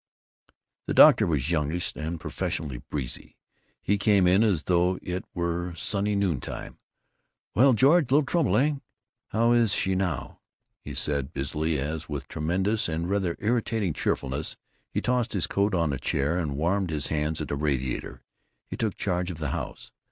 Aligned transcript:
The 0.87 0.95
doctor 0.95 1.27
was 1.27 1.51
youngish 1.51 1.93
and 1.95 2.19
professionally 2.19 2.79
breezy. 2.89 3.35
He 3.83 3.99
came 3.99 4.25
in 4.25 4.41
as 4.43 4.63
though 4.63 4.97
it 5.03 5.23
were 5.35 5.75
sunny 5.75 6.15
noontime. 6.15 6.79
"Well, 7.53 7.73
George, 7.73 8.09
little 8.09 8.25
trouble, 8.25 8.57
eh? 8.57 8.73
How 9.27 9.51
is 9.51 9.73
she 9.75 9.93
now?" 9.93 10.39
he 10.79 10.95
said 10.95 11.33
busily 11.33 11.77
as, 11.77 12.09
with 12.09 12.27
tremendous 12.27 12.89
and 12.89 13.11
rather 13.11 13.37
irritating 13.39 13.93
cheerfulness, 13.93 14.57
he 14.89 15.01
tossed 15.01 15.33
his 15.33 15.45
coat 15.45 15.75
on 15.75 15.93
a 15.93 15.99
chair 15.99 16.35
and 16.39 16.57
warmed 16.57 16.89
his 16.89 17.09
hands 17.09 17.39
at 17.39 17.51
a 17.51 17.55
radiator. 17.55 18.23
He 18.65 18.77
took 18.77 18.95
charge 18.95 19.29
of 19.29 19.37
the 19.37 19.49
house. 19.49 19.91